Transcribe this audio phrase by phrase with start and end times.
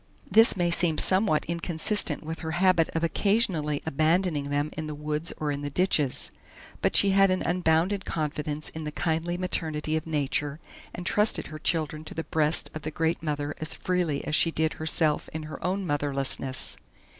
[0.31, 5.31] This may seem somewhat inconsistent with her habit of occasionally abandoning them in the woods
[5.37, 6.31] or in the ditches.
[6.81, 10.59] But she had an unbounded confidence in the kindly maternity of Nature,
[10.95, 14.49] and trusted her children to the breast of the Great Mother as freely as she
[14.49, 16.77] did herself in her own motherlessness.